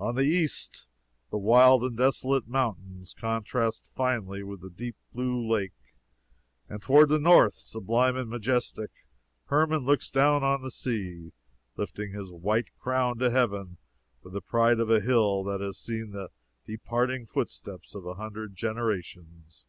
On 0.00 0.16
the 0.16 0.24
east, 0.26 0.88
the 1.30 1.38
wild 1.38 1.84
and 1.84 1.96
desolate 1.96 2.48
mountains 2.48 3.14
contrast 3.14 3.86
finely 3.94 4.42
with 4.42 4.62
the 4.62 4.68
deep 4.68 4.96
blue 5.12 5.40
lake; 5.46 5.94
and 6.68 6.82
toward 6.82 7.08
the 7.08 7.20
north, 7.20 7.54
sublime 7.54 8.16
and 8.16 8.28
majestic, 8.28 8.90
Hermon 9.44 9.84
looks 9.84 10.10
down 10.10 10.42
on 10.42 10.62
the 10.62 10.72
sea, 10.72 11.30
lifting 11.76 12.10
his 12.10 12.32
white 12.32 12.76
crown 12.80 13.18
to 13.20 13.30
heaven 13.30 13.76
with 14.24 14.32
the 14.32 14.40
pride 14.40 14.80
of 14.80 14.90
a 14.90 14.98
hill 14.98 15.44
that 15.44 15.60
has 15.60 15.78
seen 15.78 16.10
the 16.10 16.30
departing 16.66 17.24
footsteps 17.24 17.94
of 17.94 18.04
a 18.04 18.14
hundred 18.14 18.56
generations. 18.56 19.64